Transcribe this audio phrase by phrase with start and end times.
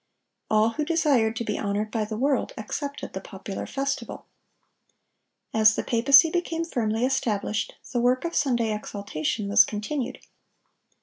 [0.49, 4.25] All who desired to be honored by the world accepted the popular festival.
[5.53, 10.17] As the papacy became firmly established, the work of Sunday exaltation was continued.